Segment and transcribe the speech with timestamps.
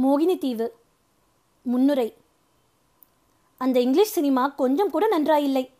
[0.00, 0.74] மோகினி தீவு
[1.62, 2.14] முன்னுரை.
[3.56, 5.70] அந்த இங்கிலீஷ் சினிமா கொஞ்சம் கூட நன்றாயில்லை.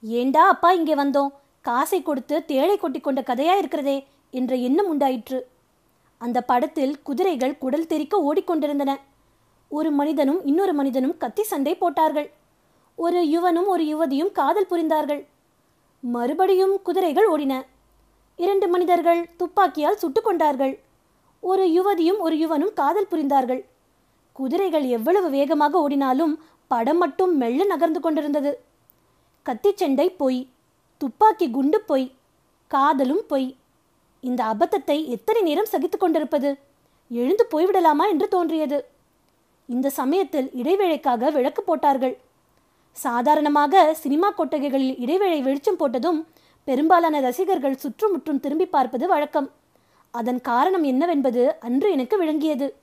[0.00, 1.28] ஏண்டா அப்பா இங்கே வந்தோம்?
[1.60, 5.48] காசை கொடுத்து தேளை கொட்டி கொண்ட கதையா இருக்கிறதே என்ற எண்ணம் உண்டாயிற்று.
[6.18, 8.96] அந்த படத்தில் குதிரைகள் குடல் தெறிக்க ஓடிக்கொண்டிருந்தன.
[9.68, 12.32] ஒரு மனிதனும் இன்னொரு மனிதனும் கத்தி சண்டை போட்டார்கள்.
[12.96, 15.26] ஒரு யுவனும் ஒரு யுவதியும் காதல் புரிந்தார்கள்.
[16.00, 17.62] மறுபடியும் குதிரைகள் ஓடின.
[18.36, 20.80] இரண்டு மனிதர்கள் துப்பாக்கியால் சுட்டுக்கொண்டார்கள் கொண்டார்கள்.
[21.42, 23.64] ஒரு யுவதியும் ஒரு யுவனும் காதல் புரிந்தார்கள்.
[24.32, 28.60] குதிரைகள் எவ்வளவு வேகமாக ஓடினாலும் படம் மட்டும் மெல்ல நகர்ந்து கொண்டிருந்தது.
[29.46, 30.48] கத்திச்சண்டை பொய்
[30.98, 32.12] துப்பாக்கி குண்டு பொய்
[32.68, 33.56] காதலும் பொய்.
[34.20, 36.50] இந்த அபத்தத்தை எத்தனை நேரம் சகித்து கொண்டிருப்பது?
[37.10, 38.84] எழுந்து போய்விடலாமா என்று தோன்றியது.
[39.68, 42.14] இந்த சமயத்தில் இடைவேளைக்காக விளக்கு போட்டார்கள்.
[42.92, 46.20] சாதாரணமாக சினிமா கொட்டகைகளில் இடைவேளை வெளிச்சம் போட்டதும்
[46.64, 49.48] பெரும்பாலான ரசிகர்கள் சுற்றுமுற்றும் திரும்பி பார்ப்பது வழக்கம்.
[50.10, 52.74] அதன் காரணம் என்னவென்பது அன்று எனக்கு விளங்கியது.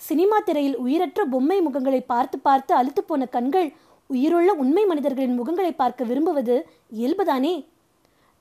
[0.00, 3.68] சினிமா திரையில் உயிரற்ற பொம்மை முகங்களை பார்த்து பார்த்து அழுத்து போன கண்கள்
[4.10, 6.56] உயிருள்ள உண்மை மனிதர்களின் முகங்களை பார்க்க விரும்புவது
[6.98, 7.54] இயல்புதானே?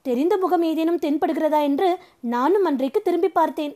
[0.01, 3.73] தெரிந்த முகம் ஏதேனும் தென்படுகிறதா என்று நானும் அன்றைக்கு திரும்பி பார்த்தேன்.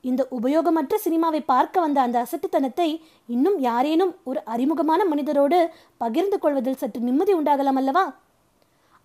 [0.00, 2.88] இந்த உபயோகமற்ற சினிமாவை பார்க்க வந்த அந்த அசட்டுத்தனத்தை
[3.26, 5.58] இன்னும் யாரேனும் ஒரு அறிமுகமான மனிதரோடு
[5.96, 8.04] பகிர்ந்து கொள்வதில் சற்று நிம்மதி உண்டாகலாம் அல்லவா?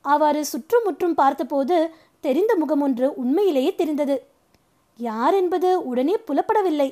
[0.02, 1.78] அவ்வாறு சுற்றுமுற்றும் பார்த்தபோது
[2.24, 4.16] தெரிந்த முகம் ஒன்று உண்மையிலேயே தெரிந்தது.
[5.08, 6.90] யார் என்பது உடனே புலப்படவில்லை.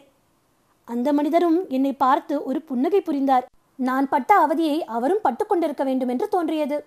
[0.88, 3.46] அந்த மனிதரும் என்னை பார்த்து ஒரு புன்னகை புரிந்தார்.
[3.88, 6.78] நான் பட்ட அவதியை அவரும் பட்டு கொண்டிருக்க வேண்டும் என்று தோன்றியது.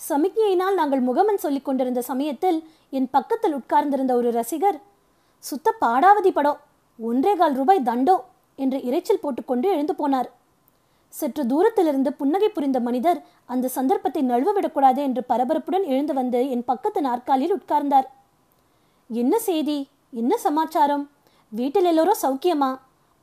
[0.00, 2.58] சமிக்ஞையினால் நாங்கள் முகமன் சொல்லிக் கொண்டிருந்த சமயத்தில்
[2.98, 4.78] என் பக்கத்தில் உட்கார்ந்திருந்த ஒரு ரசிகர்
[5.44, 6.58] சுத்த பாடாவதி படம்
[6.98, 8.16] ஒன்றே கால் ரூபாய் தண்டோ
[8.58, 10.28] என்று இறைச்சல் போட்டுக்கொண்டு எழுந்து போனார்.
[11.12, 13.20] சற்று தூரத்திலிருந்து புன்னகை புரிந்த மனிதர்
[13.52, 18.06] அந்த சந்தர்ப்பத்தை நழுவ விடக்கூடாது என்று பரபரப்புடன் எழுந்து வந்து என் பக்கத்து நாற்காலியில் உட்கார்ந்தார்.
[19.10, 19.78] என்ன செய்தி?
[20.12, 21.10] என்ன சமாச்சாரம்?
[21.48, 22.78] வீட்டில் எல்லோரும் சௌக்கியமா?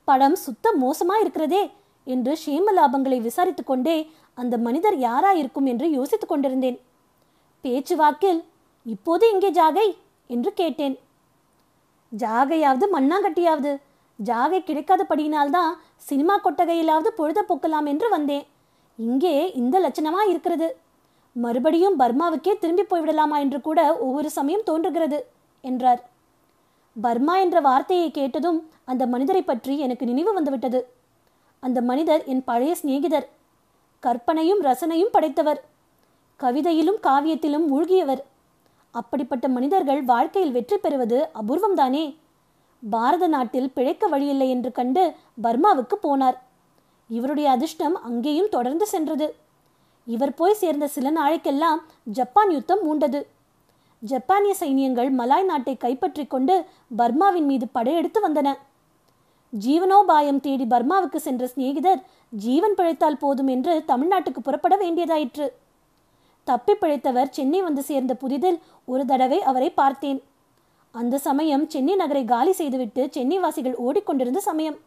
[0.06, 1.72] படம் சுத்த மோசமா இருக்கிறதே
[2.04, 6.78] என்று ஷேமலாபங்களை விசாரித்து கொண்டே அந்த மனிதர் யாரா இருக்கும் என்று யோசித்துக் கொண்டிருந்தேன்.
[7.62, 8.44] பேச்சுவாக்கில்
[8.86, 9.88] இப்போது இங்கே ஜாகை?
[10.28, 11.00] என்று கேட்டேன்.
[12.18, 13.72] ஜாகையாவது மண்ணாங்கட்டியாவது?
[14.24, 18.46] ஜாகை கிடைக்காதபடியினால்தான் சினிமா கொட்டகையிலாவது பொழுத போக்கலாம் என்று வந்தேன்.
[18.96, 20.68] இங்கே இந்த லட்சணமா இருக்கிறது.
[21.32, 25.20] மறுபடியும் பர்மாவுக்கே திரும்பி போய்விடலாமா என்று கூட ஒவ்வொரு சமயம் தோன்றுகிறது
[25.62, 26.02] என்றார்.
[27.02, 30.80] பர்மா என்ற வார்த்தையை கேட்டதும் அந்த மனிதரை பற்றி எனக்கு நினைவு வந்துவிட்டது.
[31.60, 33.28] அந்த மனிதர் என் பழைய சிநேகிதர்.
[34.00, 35.64] கற்பனையும் ரசனையும் படைத்தவர்.
[36.40, 38.22] கவிதையிலும் காவியத்திலும் மூழ்கியவர்.
[38.92, 42.16] அப்படிப்பட்ட மனிதர்கள் வாழ்க்கையில் வெற்றி பெறுவது அபூர்வம்தானே?
[42.90, 45.14] பாரத நாட்டில் பிழைக்க வழியில்லை என்று கண்டு
[45.44, 46.38] பர்மாவுக்கு போனார்.
[47.08, 49.36] இவருடைய அதிர்ஷ்டம் அங்கேயும் தொடர்ந்து சென்றது.
[50.06, 53.26] இவர் போய் சேர்ந்த சில நாளைக்கெல்லாம் ஜப்பான் யுத்தம் மூண்டது.
[54.02, 56.56] ஜப்பானிய சைனியங்கள் மலாய் நாட்டை கைப்பற்றி கொண்டு
[56.98, 58.50] பர்மாவின் மீது படையெடுத்து வந்தன.
[59.54, 65.48] ஜீவனோபாயம் தேடி பர்மாவுக்கு சென்ற சிநேகிதர் ஜீவன் பிழைத்தால் போதும் என்று தமிழ்நாட்டுக்கு புறப்பட வேண்டியதாயிற்று.
[66.44, 70.20] தப்பி பிழைத்தவர் சென்னை வந்து சேர்ந்த புதிதில் ஒரு தடவை அவரை பார்த்தேன்.
[70.92, 74.78] அந்த சமயம் சென்னை நகரை காலி செய்துவிட்டு சென்னை வாசிகள் ஓடிக்கொண்டிருந்த சமயம்.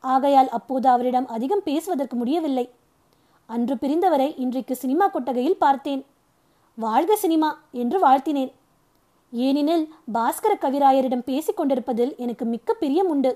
[0.00, 2.70] ஆகையால் அப்போது அவரிடம் அதிகம் பேசுவதற்கு முடியவில்லை.
[3.46, 6.02] அன்று பிரிந்தவரை இன்றைக்கு சினிமா கொட்டகையில் பார்த்தேன்.
[6.82, 7.48] வாழ்க சினிமா
[7.82, 8.50] என்று வாழ்த்தினேன்.
[9.32, 13.30] ஏனெனில் பாஸ்கர கவிராயரிடம் பேசிக் கொண்டிருப்பதில் எனக்கு மிக்க பிரியம் உண்டு.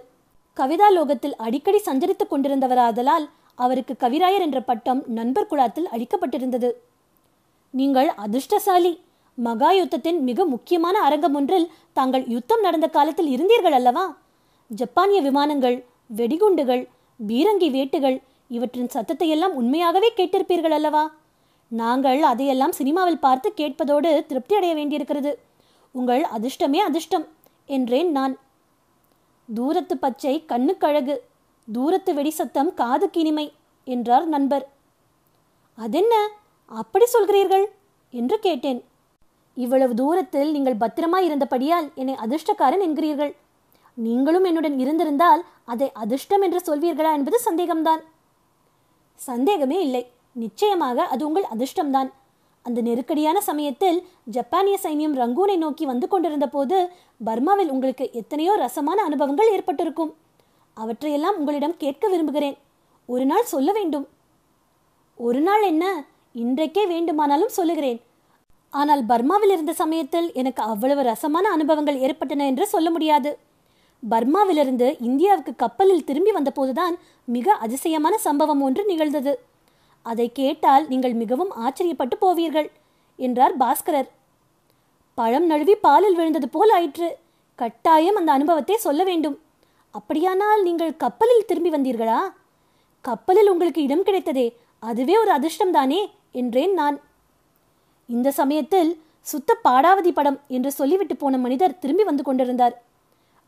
[0.56, 3.25] கவிதா லோகத்தில் அடிக்கடி சஞ்சரித்துக் கொண்டிருந்தவராதலால்
[3.65, 6.71] அவருக்கு கவிராயர் என்ற பட்டம் நண்பர் குழாத்தில் அளிக்கப்பட்டிருந்தது.
[7.75, 8.93] நீங்கள் அதிர்ஷ்டசாலி
[9.38, 11.69] மகா யுத்தத்தின் மிக முக்கியமான அரங்கம் ஒன்றில்
[11.99, 14.05] தாங்கள் யுத்தம் நடந்த காலத்தில் இருந்தீர்கள் அல்லவா?
[14.71, 15.76] ஜப்பானிய விமானங்கள்
[16.16, 16.84] வெடிகுண்டுகள்
[17.21, 18.16] பீரங்கி வேட்டுகள்
[18.49, 21.05] இவற்றின் சத்தத்தையெல்லாம் உண்மையாகவே கேட்டிருப்பீர்கள் அல்லவா?
[21.81, 25.39] நாங்கள் அதையெல்லாம் சினிமாவில் பார்த்து கேட்பதோடு திருப்தி அடைய வேண்டியிருக்கிறது.
[25.93, 27.27] உங்கள் அதிர்ஷ்டமே அதிர்ஷ்டம்
[27.67, 28.39] என்றேன் நான்.
[29.55, 31.15] தூரத்து பச்சை கண்ணுக்கழகு
[31.73, 33.53] தூரத்து வெடி சத்தம் காதுக்கு இனிமை
[33.85, 34.69] என்றார் நண்பர்.
[35.75, 36.15] அதென்ன?
[36.67, 37.65] அப்படி சொல்கிறீர்கள்?
[38.11, 38.81] என்று கேட்டேன்.
[39.55, 43.33] இவ்வளவு தூரத்தில் நீங்கள் பத்திரமாய் இருந்தபடியால் என்னை அதிர்ஷ்டக்காரன் என்கிறீர்கள்.
[43.95, 48.03] நீங்களும் என்னுடன் இருந்திருந்தால் அதை அதிர்ஷ்டம் என்று சொல்வீர்களா என்பது சந்தேகம்தான்.
[49.15, 50.03] சந்தேகமே இல்லை.
[50.34, 52.10] நிச்சயமாக அது உங்கள் அதிர்ஷ்டம்தான்.
[52.62, 53.98] அந்த நெருக்கடியான சமயத்தில்
[54.36, 56.76] ஜப்பானிய சைன்யம் ரங்கூனை நோக்கி வந்து கொண்டிருந்த போது
[57.20, 60.12] பர்மாவில் உங்களுக்கு எத்தனையோ ரசமான அனுபவங்கள் ஏற்பட்டிருக்கும்.
[60.76, 62.56] அவற்றையெல்லாம் உங்களிடம் கேட்க விரும்புகிறேன்.
[63.08, 64.06] ஒரு நாள் சொல்ல வேண்டும்.
[65.19, 65.84] ஒரு நாள் என்ன?
[66.34, 68.00] இன்றைக்கே வேண்டுமானாலும் சொல்லுகிறேன்.
[68.72, 73.31] ஆனால் பர்மாவில் இருந்த சமயத்தில் எனக்கு அவ்வளவு ரசமான அனுபவங்கள் ஏற்பட்டன என்று சொல்ல முடியாது.
[74.02, 76.94] பர்மாவிலிருந்து இந்தியாவுக்கு கப்பலில் திரும்பி வந்தபோதுதான்
[77.25, 79.34] மிக அதிசயமான சம்பவம் ஒன்று நிகழ்ந்தது.
[80.11, 82.69] அதை கேட்டால் நீங்கள் மிகவும் ஆச்சரியப்பட்டு போவீர்கள்
[83.19, 84.09] என்றார் பாஸ்கரர்.
[85.19, 87.09] பழம் நழுவி பாலில் விழுந்தது போல் ஆயிற்று.
[87.59, 89.37] கட்டாயம் அந்த அனுபவத்தை சொல்ல வேண்டும்.
[89.95, 92.21] அப்படியானால் நீங்கள் கப்பலில் திரும்பி வந்தீர்களா?
[93.05, 94.47] கப்பலில் உங்களுக்கு இடம் கிடைத்ததே
[94.83, 96.01] அதுவே ஒரு அதிர்ஷ்டம்தானே
[96.41, 96.97] என்றேன் நான்.
[98.09, 98.91] இந்த சமயத்தில்
[99.27, 102.75] சுத்த பாடாவதி படம் என்று சொல்லிவிட்டு போன மனிதர் திரும்பி வந்து கொண்டிருந்தார்.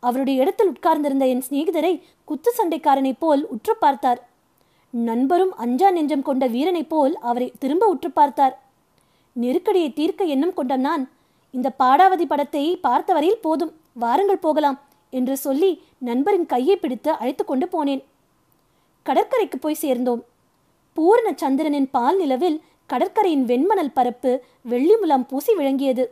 [0.03, 1.93] அவருடைய இடத்தில் உட்கார்ந்திருந்த என் சிநேகிதரை
[2.29, 4.20] குத்து சண்டைக்காரனைப் போல் உற்று பார்த்தார்.
[4.90, 8.58] நண்பரும் அஞ்சா நெஞ்சம் கொண்ட வீரனைப் போல் அவரை திரும்ப உற்று பார்த்தார்.
[9.32, 11.10] நெருக்கடியை தீர்க்க எண்ணம் கொண்ட நான்
[11.50, 14.80] இந்த பாடாவதி படத்தை பார்த்தவரையில் போதும் வாருங்கள் போகலாம்
[15.10, 18.02] என்று சொல்லி நண்பரின் கையை பிடித்து அழைத்து கொண்டு போனேன்.
[19.02, 20.22] கடற்கரைக்கு போய் சேர்ந்தோம்.
[20.92, 26.10] பூரண சந்திரனின் பால் நிலவில் கடற்கரையின் வெண்மணல் பரப்பு வெள்ளி முலாம் பூசி விளங்கியது.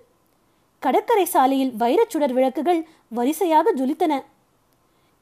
[0.79, 4.23] கடற்கரை சாலையில் வைரச்சுடர் விளக்குகள் வரிசையாக ஜொலித்தன.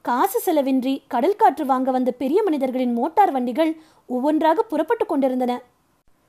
[0.05, 3.71] காசு செலவின்றி கடல் காற்று வாங்க வந்த பெரிய மனிதர்களின் மோட்டார் வண்டிகள்
[4.09, 5.53] ஒவ்வொன்றாக புறப்பட்டு கொண்டிருந்தன.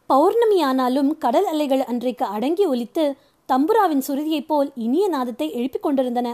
[0.10, 3.04] பௌர்ணமி ஆனாலும் கடல் அலைகள் அன்றைக்கு அடங்கி ஒலித்து
[3.50, 6.28] தம்புராவின் சுருதியைப் போல் இனிய நாதத்தை எழுப்பிக் கொண்டிருந்தன.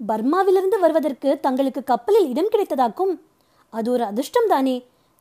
[0.00, 3.14] பர்மாவிலிருந்து வருவதற்கு தங்களுக்கு கப்பலில் இடம் கிடைத்ததாக்கும்
[3.72, 4.76] அது ஒரு அதிர்ஷ்டம்தானே.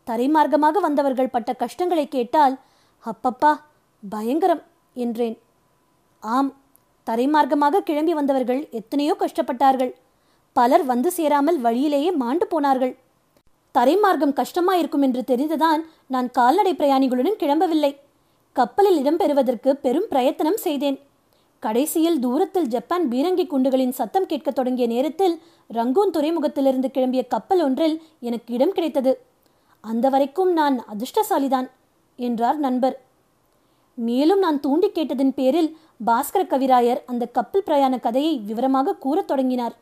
[0.08, 2.56] தரைமார்க்கமாக வந்தவர்கள் பட்ட கஷ்டங்களை கேட்டால்
[3.04, 3.54] அப்பப்பா
[4.04, 4.64] பயங்கரம்
[5.06, 5.38] என்றேன்.
[6.24, 6.52] ஆம்
[7.08, 9.92] தரைமார்க்கமாக கிளம்பி வந்தவர்கள் எத்தனையோ கஷ்டப்பட்டார்கள்.
[10.54, 12.98] பலர் வந்து சேராமல் வழியிலேயே மாண்டு போனார்கள்.
[13.78, 17.96] தரைமார்க்கம் கஷ்டமாயிருக்கும் என்று தெரிந்துதான் நான் கால்நடை பிரயாணிகளுடன் கிளம்பவில்லை.
[18.54, 21.00] கப்பலில் இடம்பெறுவதற்கு பெரும் பிரயத்தனம் செய்தேன்.
[21.60, 25.42] கடைசியில் தூரத்தில் ஜப்பான் பீரங்கி குண்டுகளின் சத்தம் கேட்கத் தொடங்கிய நேரத்தில்
[25.74, 29.22] ரங்கூன் துறைமுகத்திலிருந்து கிளம்பிய கப்பல் ஒன்றில் எனக்கு இடம் கிடைத்தது.
[29.82, 31.70] அந்த வரைக்கும் நான் அதிர்ஷ்டசாலிதான்
[32.16, 33.02] என்றார் நண்பர்.
[33.94, 39.76] மேலும் நான் தூண்டி கேட்டதின் பேரில் பாஸ்கர கவிராயர் அந்த கப்பல் பிரயாண கதையை விவரமாக கூறத் தொடங்கினார்.